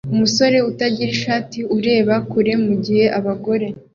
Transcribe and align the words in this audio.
Umusore 0.13 0.57
utagira 0.69 1.09
ishati 1.17 1.59
ureba 1.77 2.15
kure 2.31 2.53
mugihe 2.65 3.05
abagore 3.19 3.67